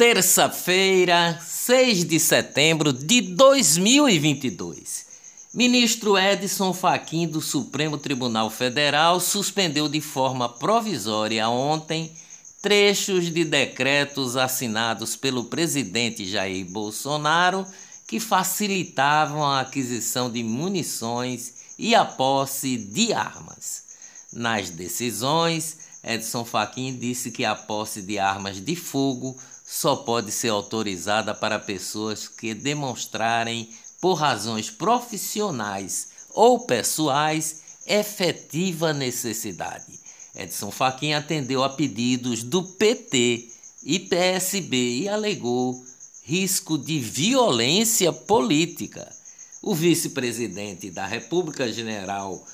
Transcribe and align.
Terça-feira, 0.00 1.38
6 1.46 2.06
de 2.06 2.18
setembro 2.18 2.90
de 2.90 3.20
2022. 3.20 5.04
Ministro 5.52 6.16
Edson 6.16 6.72
Fachin 6.72 7.28
do 7.28 7.42
Supremo 7.42 7.98
Tribunal 7.98 8.48
Federal 8.48 9.20
suspendeu 9.20 9.90
de 9.90 10.00
forma 10.00 10.48
provisória 10.48 11.46
ontem 11.50 12.10
trechos 12.62 13.30
de 13.30 13.44
decretos 13.44 14.38
assinados 14.38 15.16
pelo 15.16 15.44
presidente 15.44 16.24
Jair 16.24 16.64
Bolsonaro 16.64 17.66
que 18.06 18.18
facilitavam 18.18 19.44
a 19.44 19.60
aquisição 19.60 20.30
de 20.30 20.42
munições 20.42 21.74
e 21.78 21.94
a 21.94 22.06
posse 22.06 22.78
de 22.78 23.12
armas. 23.12 23.82
Nas 24.32 24.70
decisões, 24.70 25.76
Edson 26.02 26.46
Fachin 26.46 26.96
disse 26.96 27.30
que 27.30 27.44
a 27.44 27.54
posse 27.54 28.00
de 28.00 28.18
armas 28.18 28.58
de 28.64 28.74
fogo 28.74 29.36
só 29.70 29.94
pode 29.94 30.32
ser 30.32 30.48
autorizada 30.48 31.32
para 31.32 31.56
pessoas 31.56 32.26
que 32.26 32.52
demonstrarem, 32.54 33.70
por 34.00 34.14
razões 34.14 34.68
profissionais 34.68 36.08
ou 36.30 36.58
pessoais, 36.58 37.62
efetiva 37.86 38.92
necessidade. 38.92 40.00
Edson 40.34 40.72
Fachin 40.72 41.12
atendeu 41.12 41.62
a 41.62 41.68
pedidos 41.68 42.42
do 42.42 42.64
PT 42.64 43.48
e 43.84 44.00
PSB 44.00 45.02
e 45.02 45.08
alegou 45.08 45.80
risco 46.24 46.76
de 46.76 46.98
violência 46.98 48.12
política. 48.12 49.08
O 49.62 49.72
vice-presidente 49.72 50.90
da 50.90 51.06
República 51.06 51.72
General 51.72 52.44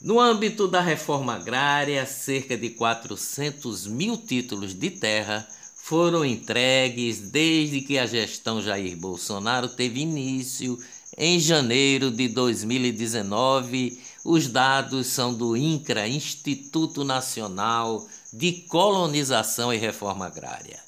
No 0.00 0.20
âmbito 0.20 0.68
da 0.68 0.80
reforma 0.80 1.34
agrária, 1.34 2.04
cerca 2.04 2.56
de 2.56 2.70
400 2.70 3.86
mil 3.86 4.16
títulos 4.16 4.74
de 4.74 4.90
terra 4.90 5.46
foram 5.76 6.24
entregues 6.24 7.30
desde 7.30 7.80
que 7.80 7.98
a 7.98 8.06
gestão 8.06 8.60
Jair 8.60 8.96
Bolsonaro 8.96 9.68
teve 9.68 10.00
início 10.00 10.76
em 11.16 11.38
janeiro 11.38 12.10
de 12.10 12.28
2019. 12.28 14.00
Os 14.24 14.48
dados 14.48 15.06
são 15.08 15.34
do 15.34 15.56
INCRA, 15.56 16.08
Instituto 16.08 17.04
Nacional 17.04 18.06
de 18.32 18.52
Colonização 18.68 19.72
e 19.72 19.76
Reforma 19.76 20.26
Agrária. 20.26 20.82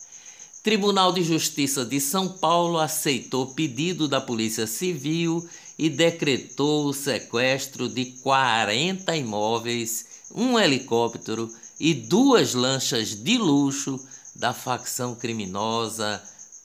Tribunal 0.66 1.12
de 1.12 1.22
Justiça 1.22 1.84
de 1.84 2.00
São 2.00 2.26
Paulo 2.26 2.80
aceitou 2.80 3.54
pedido 3.54 4.08
da 4.08 4.20
Polícia 4.20 4.66
Civil 4.66 5.48
e 5.78 5.88
decretou 5.88 6.86
o 6.86 6.92
sequestro 6.92 7.88
de 7.88 8.06
40 8.06 9.14
imóveis, 9.14 10.06
um 10.34 10.58
helicóptero 10.58 11.48
e 11.78 11.94
duas 11.94 12.52
lanchas 12.52 13.10
de 13.14 13.38
luxo 13.38 14.04
da 14.34 14.52
facção 14.52 15.14
criminosa 15.14 16.20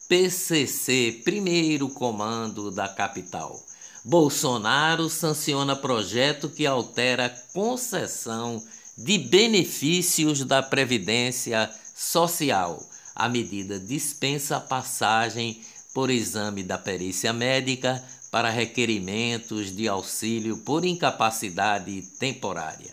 PCC, 0.08 1.20
primeiro 1.24 1.88
comando 1.88 2.72
da 2.72 2.88
capital. 2.88 3.64
Bolsonaro 4.04 5.08
sanciona 5.08 5.76
projeto 5.76 6.48
que 6.48 6.66
altera 6.66 7.32
concessão 7.54 8.60
de 8.98 9.16
benefícios 9.16 10.44
da 10.44 10.60
Previdência 10.60 11.70
Social 11.94 12.84
a 13.14 13.28
medida 13.28 13.78
dispensa 13.78 14.56
a 14.56 14.60
passagem 14.60 15.62
por 15.92 16.10
exame 16.10 16.62
da 16.62 16.78
perícia 16.78 17.32
médica 17.32 18.02
para 18.30 18.48
requerimentos 18.48 19.74
de 19.74 19.86
auxílio 19.86 20.58
por 20.58 20.84
incapacidade 20.84 22.02
temporária. 22.18 22.90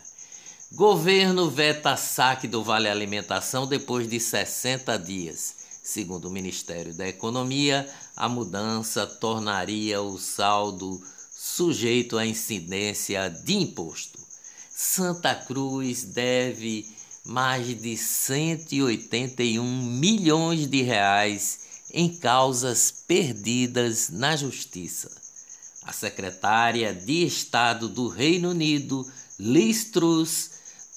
Governo 0.71 1.49
veta 1.49 1.95
saque 1.95 2.47
do 2.47 2.63
Vale 2.63 2.89
Alimentação 2.89 3.65
depois 3.65 4.07
de 4.07 4.19
60 4.19 4.97
dias. 4.99 5.55
Segundo 5.81 6.25
o 6.25 6.31
Ministério 6.31 6.93
da 6.93 7.07
Economia, 7.07 7.89
a 8.15 8.29
mudança 8.29 9.07
tornaria 9.07 10.01
o 10.01 10.19
saldo 10.19 11.01
sujeito 11.31 12.17
à 12.17 12.25
incidência 12.25 13.29
de 13.29 13.55
imposto. 13.55 14.19
Santa 14.69 15.33
Cruz 15.33 16.03
deve 16.03 16.85
mais 17.29 17.79
de 17.79 17.95
181 17.95 19.63
milhões 19.63 20.65
de 20.65 20.81
reais 20.81 21.59
em 21.93 22.09
causas 22.09 22.91
perdidas 23.07 24.09
na 24.09 24.35
justiça. 24.35 25.11
A 25.83 25.93
secretária 25.93 26.91
de 26.91 27.23
Estado 27.23 27.87
do 27.87 28.07
Reino 28.07 28.49
Unido, 28.49 29.07
Liz 29.39 29.85
Truss, 29.85 30.49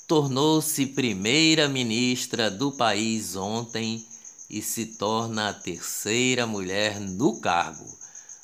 tornou-se 0.09 0.87
primeira-ministra 0.87 2.51
do 2.51 2.73
país 2.73 3.37
ontem 3.37 4.03
e 4.49 4.63
se 4.63 4.87
torna 4.87 5.51
a 5.51 5.55
terceira 5.55 6.47
mulher 6.47 6.99
no 6.99 7.41
cargo. 7.41 7.87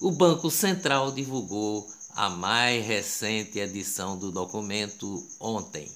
O 0.00 0.10
Banco 0.10 0.50
Central 0.50 1.12
divulgou 1.12 1.88
a 2.18 2.28
mais 2.28 2.84
recente 2.84 3.58
edição 3.60 4.18
do 4.18 4.32
documento 4.32 5.24
ontem. 5.38 5.88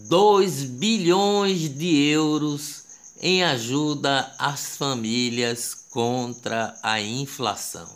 2 0.09 0.63
bilhões 0.63 1.69
de 1.69 2.09
euros 2.09 2.81
em 3.21 3.43
ajuda 3.43 4.33
às 4.39 4.75
famílias 4.75 5.75
contra 5.91 6.75
a 6.81 6.99
inflação. 6.99 7.87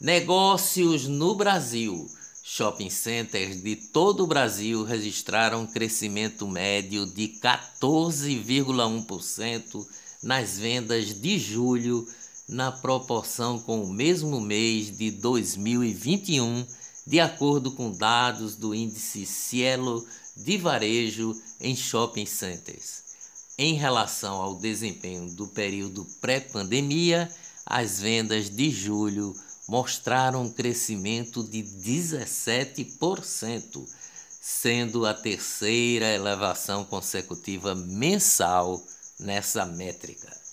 Negócios 0.00 1.06
no 1.06 1.34
Brasil. 1.34 2.08
Shopping 2.42 2.88
centers 2.88 3.62
de 3.62 3.76
todo 3.76 4.24
o 4.24 4.26
Brasil 4.26 4.84
registraram 4.84 5.66
crescimento 5.66 6.48
médio 6.48 7.04
de 7.04 7.28
14,1% 7.42 9.86
nas 10.22 10.56
vendas 10.56 11.20
de 11.20 11.38
julho, 11.38 12.08
na 12.48 12.70
proporção 12.70 13.58
com 13.58 13.82
o 13.82 13.92
mesmo 13.92 14.40
mês 14.40 14.96
de 14.96 15.10
2021, 15.10 16.64
de 17.06 17.20
acordo 17.20 17.72
com 17.72 17.90
dados 17.90 18.56
do 18.56 18.74
índice 18.74 19.26
Cielo 19.26 20.06
de 20.36 20.58
varejo 20.58 21.34
em 21.60 21.74
shopping 21.74 22.26
centers. 22.26 23.04
Em 23.58 23.74
relação 23.74 24.34
ao 24.34 24.54
desempenho 24.54 25.34
do 25.34 25.48
período 25.48 26.06
pré-pandemia, 26.20 27.28
as 27.64 28.00
vendas 28.00 28.50
de 28.50 28.70
julho 28.70 29.34
mostraram 29.66 30.42
um 30.42 30.52
crescimento 30.52 31.42
de 31.42 31.62
17%, 31.62 33.82
sendo 34.40 35.06
a 35.06 35.14
terceira 35.14 36.14
elevação 36.14 36.84
consecutiva 36.84 37.74
mensal 37.74 38.80
nessa 39.18 39.66
métrica. 39.66 40.45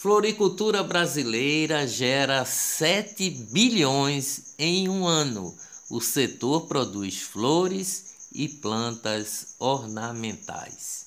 Floricultura 0.00 0.84
brasileira 0.84 1.84
gera 1.84 2.44
7 2.44 3.30
bilhões 3.50 4.54
em 4.56 4.88
um 4.88 5.04
ano. 5.04 5.52
O 5.90 6.00
setor 6.00 6.68
produz 6.68 7.18
flores 7.18 8.14
e 8.32 8.46
plantas 8.46 9.56
ornamentais. 9.58 11.06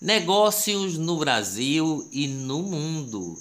Negócios 0.00 0.96
no 0.96 1.16
Brasil 1.16 2.08
e 2.12 2.28
no 2.28 2.62
mundo 2.62 3.36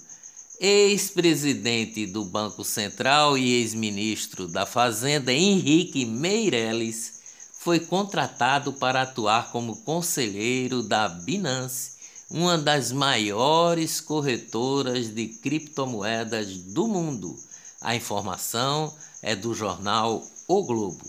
ex-presidente 0.59 2.07
do 2.07 2.25
Banco 2.25 2.63
Central 2.63 3.37
e 3.37 3.53
ex-ministro 3.53 4.47
da 4.47 4.65
Fazenda 4.65 5.31
Henrique 5.31 6.05
Meirelles 6.07 7.21
foi 7.59 7.79
contratado 7.79 8.73
para 8.73 9.03
atuar 9.03 9.51
como 9.51 9.75
conselheiro 9.75 10.81
da 10.81 11.07
Binance, 11.07 11.96
uma 12.29 12.57
das 12.57 12.91
maiores 12.91 14.01
corretoras 14.01 15.07
de 15.09 15.27
criptomoedas 15.27 16.57
do 16.57 16.85
mundo. 16.87 17.37
A 17.79 17.95
informação 17.95 18.91
é 19.21 19.35
do 19.35 19.53
jornal 19.53 20.25
O 20.47 20.63
Globo. 20.63 21.05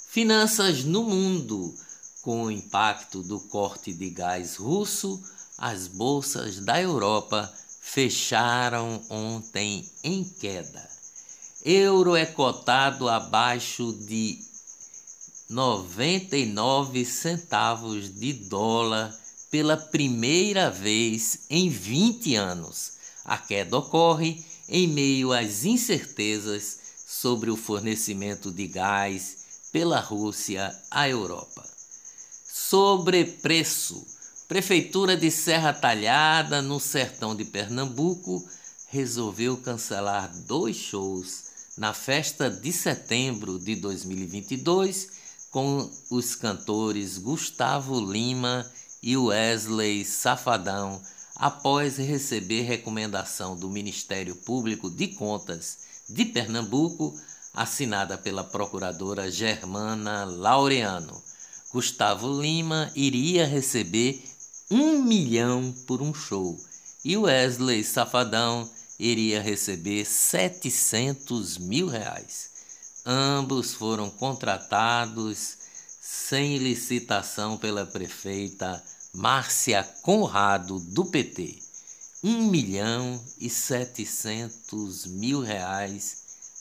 Finanças 0.08 0.84
no 0.84 1.04
mundo. 1.04 1.74
Com 2.22 2.44
o 2.44 2.52
impacto 2.52 3.24
do 3.24 3.40
corte 3.40 3.94
de 3.94 4.10
gás 4.10 4.58
russo, 4.58 5.22
as 5.58 5.88
bolsas 5.88 6.60
da 6.60 6.82
Europa 6.82 7.52
fecharam 7.82 9.02
ontem 9.10 9.90
em 10.04 10.24
queda 10.24 10.90
euro 11.64 12.16
é 12.16 12.26
cotado 12.26 13.10
abaixo 13.10 13.92
de 13.94 14.40
99 15.50 17.04
centavos 17.06 18.14
de 18.14 18.34
dólar 18.34 19.14
pela 19.52 19.76
primeira 19.76 20.70
vez 20.70 21.40
em 21.50 21.70
20 21.70 22.36
anos. 22.36 22.94
A 23.26 23.38
queda 23.38 23.78
ocorre 23.78 24.44
em 24.68 24.88
meio 24.88 25.34
às 25.34 25.66
incertezas 25.66 26.79
sobre 27.10 27.50
o 27.50 27.58
fornecimento 27.58 28.52
de 28.52 28.68
gás 28.68 29.38
pela 29.72 30.00
Rússia 30.00 30.72
à 30.92 31.10
Europa. 31.10 31.68
Sobrepreço. 32.48 34.06
Prefeitura 34.48 35.18
de 35.18 35.32
Serra 35.32 35.74
Talhada, 35.74 36.62
no 36.62 36.80
sertão 36.80 37.36
de 37.36 37.46
Pernambuco, 37.46 38.48
resolveu 38.90 39.58
cancelar 39.58 40.32
dois 40.46 40.76
shows 40.76 41.46
na 41.78 41.96
festa 41.96 42.48
de 42.48 42.72
setembro 42.72 43.58
de 43.58 43.76
2022 43.76 45.10
com 45.50 45.90
os 46.12 46.36
cantores 46.36 47.18
Gustavo 47.18 48.00
Lima 48.00 48.70
e 49.02 49.18
Wesley 49.18 50.06
Safadão, 50.06 51.02
após 51.36 51.98
receber 51.98 52.62
recomendação 52.62 53.56
do 53.56 53.68
Ministério 53.68 54.36
Público 54.36 54.92
de 54.92 55.08
Contas 55.08 55.89
de 56.10 56.26
Pernambuco, 56.26 57.14
assinada 57.54 58.18
pela 58.18 58.44
procuradora 58.44 59.32
Germana 59.32 60.26
Laureano. 60.26 61.22
Gustavo 61.72 62.42
Lima 62.42 62.92
iria 62.96 63.46
receber 63.46 64.24
um 64.72 65.04
milhão 65.04 65.74
por 65.86 66.02
um 66.02 66.14
show 66.14 66.60
e 67.04 67.16
Wesley 67.16 67.84
Safadão 67.84 68.70
iria 69.00 69.42
receber 69.42 70.06
700 70.06 71.58
mil 71.58 71.88
reais. 71.88 72.50
Ambos 73.06 73.74
foram 73.74 74.10
contratados 74.10 75.58
sem 76.02 76.58
licitação 76.58 77.58
pela 77.58 77.86
prefeita 77.86 78.84
Márcia 79.14 79.84
Conrado, 80.02 80.80
do 80.80 81.06
PT. 81.06 81.69
1 82.24 82.44
milhão 82.48 83.20
e 83.40 83.50
700 83.50 85.06
mil 85.06 85.42
reais 85.42 86.18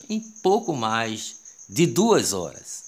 em 0.09 0.19
pouco 0.41 0.75
mais 0.75 1.35
de 1.67 1.85
duas 1.85 2.33
horas. 2.33 2.83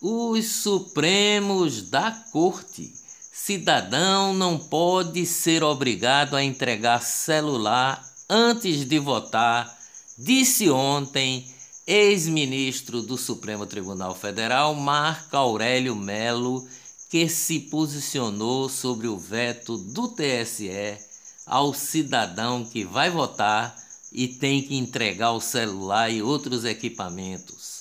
Os 0.00 0.46
Supremos 0.46 1.82
da 1.82 2.10
Corte 2.32 2.92
cidadão 3.32 4.34
não 4.34 4.58
pode 4.58 5.24
ser 5.26 5.62
obrigado 5.62 6.34
a 6.34 6.42
entregar 6.42 7.02
celular 7.02 8.02
antes 8.28 8.84
de 8.84 8.98
votar, 8.98 9.78
disse 10.18 10.68
ontem 10.70 11.46
ex-ministro 11.86 13.02
do 13.02 13.16
Supremo 13.16 13.64
Tribunal 13.66 14.14
Federal 14.14 14.74
Marco 14.74 15.36
Aurélio 15.36 15.94
Melo, 15.94 16.66
que 17.08 17.28
se 17.28 17.60
posicionou 17.60 18.68
sobre 18.68 19.06
o 19.06 19.16
veto 19.16 19.78
do 19.78 20.08
TSE 20.08 21.05
ao 21.46 21.72
cidadão 21.72 22.64
que 22.64 22.84
vai 22.84 23.08
votar 23.08 23.76
e 24.12 24.26
tem 24.26 24.62
que 24.62 24.76
entregar 24.76 25.32
o 25.32 25.40
celular 25.40 26.10
e 26.10 26.22
outros 26.22 26.64
equipamentos. 26.64 27.76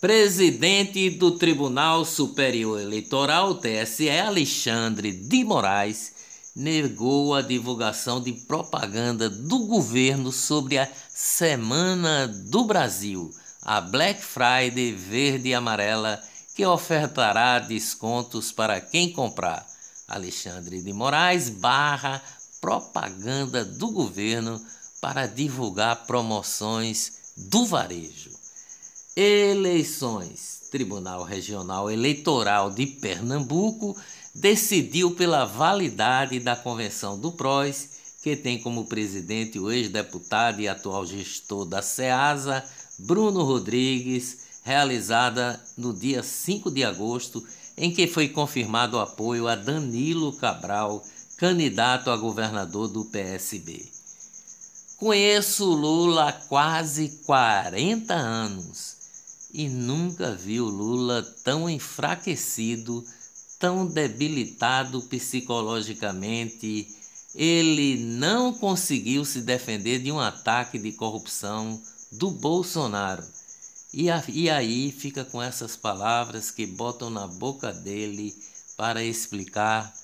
Presidente 0.00 1.08
do 1.08 1.30
Tribunal 1.30 2.04
Superior 2.04 2.78
Eleitoral, 2.78 3.54
TSE, 3.54 4.10
Alexandre 4.10 5.12
de 5.12 5.42
Moraes, 5.42 6.12
negou 6.54 7.34
a 7.34 7.40
divulgação 7.40 8.20
de 8.20 8.32
propaganda 8.32 9.30
do 9.30 9.66
governo 9.66 10.30
sobre 10.30 10.78
a 10.78 10.88
Semana 11.08 12.28
do 12.28 12.64
Brasil, 12.64 13.30
a 13.62 13.80
Black 13.80 14.22
Friday 14.22 14.92
verde 14.92 15.48
e 15.48 15.54
amarela, 15.54 16.22
que 16.54 16.66
ofertará 16.66 17.58
descontos 17.58 18.52
para 18.52 18.80
quem 18.80 19.10
comprar. 19.10 19.73
Alexandre 20.08 20.82
de 20.82 20.92
Moraes 20.92 21.48
barra 21.48 22.22
propaganda 22.60 23.64
do 23.64 23.90
governo 23.90 24.60
para 25.00 25.26
divulgar 25.26 26.06
promoções 26.06 27.32
do 27.36 27.66
varejo. 27.66 28.30
Eleições. 29.16 30.54
Tribunal 30.70 31.22
Regional 31.22 31.88
Eleitoral 31.88 32.68
de 32.70 32.84
Pernambuco 32.84 33.96
decidiu 34.34 35.14
pela 35.14 35.44
validade 35.44 36.40
da 36.40 36.56
convenção 36.56 37.16
do 37.16 37.30
PROS, 37.30 37.90
que 38.22 38.34
tem 38.34 38.60
como 38.60 38.86
presidente 38.86 39.58
o 39.58 39.70
ex-deputado 39.70 40.60
e 40.60 40.66
atual 40.66 41.06
gestor 41.06 41.64
da 41.64 41.80
SEASA, 41.80 42.64
Bruno 42.98 43.44
Rodrigues, 43.44 44.38
realizada 44.64 45.62
no 45.76 45.92
dia 45.92 46.22
5 46.22 46.70
de 46.70 46.82
agosto, 46.82 47.46
em 47.76 47.92
que 47.92 48.06
foi 48.06 48.28
confirmado 48.28 48.96
o 48.96 49.00
apoio 49.00 49.48
a 49.48 49.54
Danilo 49.54 50.32
Cabral, 50.34 51.04
candidato 51.36 52.10
a 52.10 52.16
governador 52.16 52.88
do 52.88 53.04
PSB. 53.06 53.84
Conheço 54.96 55.64
Lula 55.66 56.28
há 56.28 56.32
quase 56.32 57.20
40 57.26 58.14
anos 58.14 58.94
e 59.52 59.68
nunca 59.68 60.34
vi 60.34 60.60
o 60.60 60.66
Lula 60.66 61.22
tão 61.44 61.68
enfraquecido, 61.68 63.04
tão 63.58 63.86
debilitado 63.86 65.02
psicologicamente. 65.02 66.88
Ele 67.34 67.96
não 67.96 68.52
conseguiu 68.52 69.24
se 69.24 69.40
defender 69.40 70.00
de 70.00 70.10
um 70.10 70.20
ataque 70.20 70.78
de 70.78 70.92
corrupção 70.92 71.80
do 72.12 72.30
Bolsonaro. 72.30 73.24
E, 73.94 74.10
a, 74.10 74.22
e 74.28 74.50
aí 74.50 74.90
fica 74.90 75.24
com 75.24 75.40
essas 75.40 75.76
palavras 75.76 76.50
que 76.50 76.66
botam 76.66 77.08
na 77.08 77.26
boca 77.26 77.72
dele 77.72 78.34
para 78.76 79.04
explicar 79.04 79.94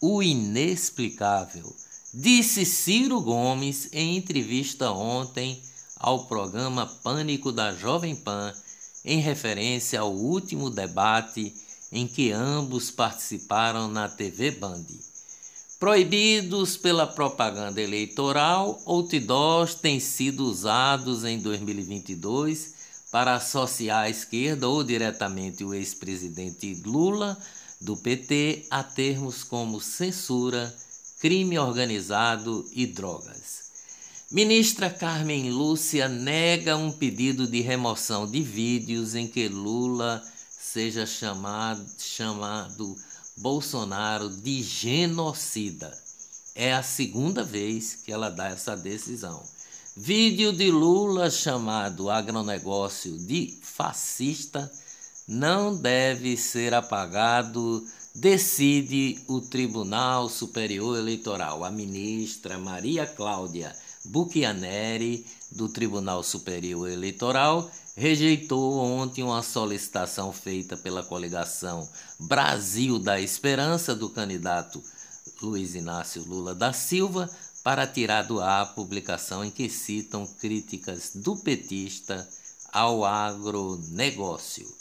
o 0.00 0.22
inexplicável 0.22 1.74
disse 2.18 2.64
Ciro 2.64 3.20
Gomes 3.20 3.90
em 3.92 4.16
entrevista 4.16 4.90
ontem 4.90 5.60
ao 5.98 6.24
programa 6.24 6.86
Pânico 6.86 7.52
da 7.52 7.74
Jovem 7.74 8.16
Pan, 8.16 8.54
em 9.04 9.20
referência 9.20 10.00
ao 10.00 10.12
último 10.12 10.70
debate 10.70 11.54
em 11.92 12.06
que 12.06 12.32
ambos 12.32 12.90
participaram 12.90 13.86
na 13.86 14.08
TV 14.08 14.50
Band. 14.50 14.86
Proibidos 15.78 16.78
pela 16.78 17.06
propaganda 17.06 17.82
eleitoral, 17.82 18.80
outdoors 18.86 19.74
têm 19.74 20.00
sido 20.00 20.46
usados 20.46 21.22
em 21.22 21.38
2022 21.38 22.75
para 23.16 23.36
associar 23.36 24.02
à 24.02 24.10
esquerda 24.10 24.68
ou 24.68 24.84
diretamente 24.84 25.64
o 25.64 25.72
ex-presidente 25.72 26.82
Lula 26.84 27.34
do 27.80 27.96
PT 27.96 28.66
a 28.70 28.84
termos 28.84 29.42
como 29.42 29.80
censura 29.80 30.76
crime 31.18 31.58
organizado 31.58 32.68
e 32.74 32.86
drogas. 32.86 33.70
Ministra 34.30 34.90
Carmen 34.90 35.50
Lúcia 35.50 36.10
nega 36.10 36.76
um 36.76 36.92
pedido 36.92 37.46
de 37.46 37.62
remoção 37.62 38.30
de 38.30 38.42
vídeos 38.42 39.14
em 39.14 39.26
que 39.26 39.48
Lula 39.48 40.22
seja 40.50 41.06
chamado, 41.06 41.86
chamado 41.96 42.94
Bolsonaro 43.38 44.28
de 44.28 44.62
genocida. 44.62 45.90
É 46.54 46.74
a 46.74 46.82
segunda 46.82 47.42
vez 47.42 47.94
que 47.94 48.12
ela 48.12 48.28
dá 48.28 48.48
essa 48.48 48.76
decisão. 48.76 49.55
Vídeo 49.98 50.52
de 50.52 50.70
Lula 50.70 51.30
chamado 51.30 52.10
agronegócio 52.10 53.16
de 53.16 53.58
fascista 53.62 54.70
não 55.26 55.74
deve 55.74 56.36
ser 56.36 56.74
apagado 56.74 57.82
decide 58.14 59.18
o 59.26 59.40
Tribunal 59.40 60.28
Superior 60.28 60.98
Eleitoral. 60.98 61.64
A 61.64 61.70
ministra 61.70 62.58
Maria 62.58 63.06
Cláudia 63.06 63.74
Buchianeri, 64.04 65.24
do 65.50 65.66
Tribunal 65.66 66.22
Superior 66.22 66.90
Eleitoral, 66.90 67.70
rejeitou 67.96 68.76
ontem 68.76 69.24
uma 69.24 69.42
solicitação 69.42 70.30
feita 70.30 70.76
pela 70.76 71.02
coligação 71.02 71.88
Brasil 72.20 72.98
da 72.98 73.18
Esperança 73.18 73.94
do 73.94 74.10
candidato 74.10 74.82
Luiz 75.40 75.74
Inácio 75.74 76.22
Lula 76.22 76.54
da 76.54 76.74
Silva 76.74 77.30
para 77.66 77.84
tirar 77.84 78.22
do 78.22 78.40
ar 78.40 78.62
a 78.62 78.66
publicação 78.66 79.44
em 79.44 79.50
que 79.50 79.68
citam 79.68 80.24
críticas 80.24 81.10
do 81.16 81.34
petista 81.34 82.24
ao 82.72 83.04
agronegócio. 83.04 84.72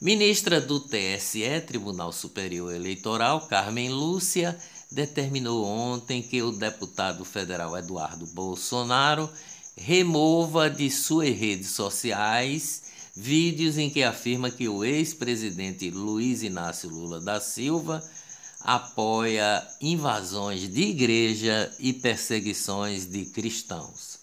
Ministra 0.00 0.60
do 0.60 0.80
TSE, 0.80 1.60
Tribunal 1.64 2.10
Superior 2.10 2.74
Eleitoral, 2.74 3.46
Carmen 3.46 3.88
Lúcia, 3.90 4.58
determinou 4.90 5.64
ontem 5.64 6.22
que 6.22 6.42
o 6.42 6.50
deputado 6.50 7.24
federal 7.24 7.78
Eduardo 7.78 8.26
Bolsonaro 8.26 9.30
remova 9.76 10.68
de 10.68 10.90
suas 10.90 11.28
redes 11.28 11.70
sociais 11.70 12.82
vídeos 13.14 13.78
em 13.78 13.88
que 13.88 14.02
afirma 14.02 14.50
que 14.50 14.68
o 14.68 14.84
ex-presidente 14.84 15.88
Luiz 15.88 16.42
Inácio 16.42 16.90
Lula 16.90 17.20
da 17.20 17.40
Silva 17.40 18.02
apoia 18.64 19.62
invasões 19.80 20.68
de 20.68 20.80
igreja 20.80 21.70
e 21.78 21.92
perseguições 21.92 23.06
de 23.06 23.26
cristãos. 23.26 24.18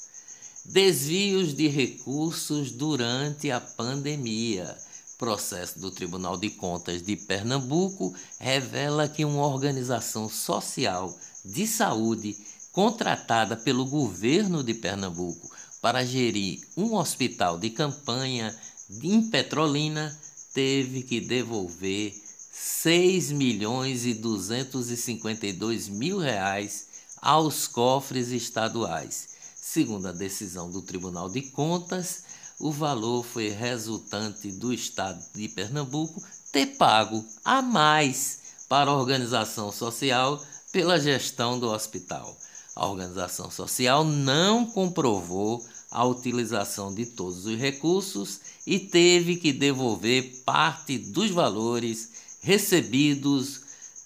Desvios 0.66 1.54
de 1.54 1.68
recursos 1.68 2.72
durante 2.72 3.50
a 3.52 3.62
pandemia 3.62 4.76
processo 5.22 5.80
do 5.80 5.92
Tribunal 5.92 6.36
de 6.36 6.50
Contas 6.50 7.04
de 7.04 7.16
Pernambuco 7.16 8.12
revela 8.40 9.08
que 9.08 9.24
uma 9.24 9.46
organização 9.46 10.28
social 10.28 11.16
de 11.46 11.68
saúde 11.68 12.36
contratada 12.72 13.56
pelo 13.56 13.86
governo 13.86 14.64
de 14.64 14.74
Pernambuco 14.74 15.48
para 15.80 16.04
gerir 16.04 16.62
um 16.76 16.96
hospital 16.96 17.60
de 17.60 17.70
campanha 17.70 18.56
em 19.04 19.22
Petrolina 19.30 20.20
teve 20.56 21.04
que 21.04 21.22
devolver 21.22 22.20
6 22.64 23.32
milhões 23.32 24.06
e 24.06 24.14
252 24.14 25.90
mil 25.90 26.20
reais 26.20 26.90
aos 27.20 27.68
cofres 27.68 28.28
estaduais. 28.28 29.30
Segundo 29.56 30.08
a 30.08 30.12
decisão 30.12 30.70
do 30.70 30.84
Tribunal 30.84 31.28
de 31.28 31.42
Contas, 31.42 32.24
o 32.60 32.72
valor 32.72 33.26
foi 33.26 33.50
resultante 33.50 34.52
do 34.52 34.72
Estado 34.72 35.20
de 35.34 35.50
Pernambuco 35.50 36.22
ter 36.52 36.78
pago 36.78 37.26
a 37.44 37.64
mais 37.64 38.42
para 38.70 38.92
a 38.92 38.96
organização 38.96 39.72
social 39.72 40.40
pela 40.72 41.00
gestão 41.00 41.60
do 41.60 41.68
hospital. 41.68 42.38
A 42.76 42.86
organização 42.86 43.50
social 43.50 44.04
não 44.04 44.68
comprovou 44.68 45.66
a 45.90 46.06
utilização 46.06 46.94
de 46.94 47.08
todos 47.08 47.48
os 47.48 47.58
recursos 47.58 48.40
e 48.68 48.78
teve 48.78 49.38
que 49.38 49.52
devolver 49.52 50.44
parte 50.46 51.00
dos 51.00 51.32
valores 51.32 52.21
recebidos 52.42 53.62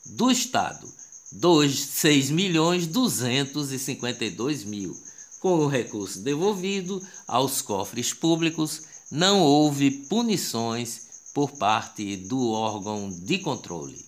do 0.06 0.30
Estado, 0.30 0.88
dos 1.32 1.80
6 1.80 2.30
milhões 2.30 2.86
252 2.88 4.64
mil 4.64 4.96
com 5.46 5.60
o 5.60 5.68
recurso 5.68 6.22
devolvido 6.22 7.00
aos 7.28 7.62
cofres 7.62 8.12
públicos, 8.12 8.82
não 9.12 9.42
houve 9.42 9.92
punições 9.92 11.02
por 11.36 11.52
parte 11.52 12.16
do 12.18 12.50
órgão 12.50 13.12
de 13.12 13.38
controle. 13.38 14.04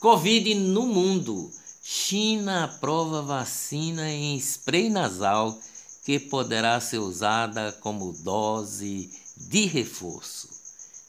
Covid 0.00 0.54
no 0.54 0.86
mundo. 0.86 1.50
China 1.82 2.64
aprova 2.64 3.22
vacina 3.22 4.10
em 4.10 4.36
spray 4.36 4.90
nasal 4.90 5.58
que 6.04 6.18
poderá 6.18 6.78
ser 6.78 6.98
usada 6.98 7.72
como 7.80 8.12
dose 8.12 9.08
de 9.36 9.64
reforço. 9.66 10.55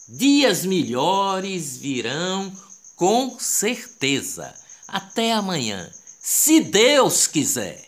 Dias 0.09 0.65
melhores 0.65 1.77
virão 1.77 2.51
com 2.95 3.37
certeza. 3.37 4.53
Até 4.87 5.33
amanhã, 5.33 5.91
se 6.21 6.61
Deus 6.61 7.27
quiser. 7.27 7.86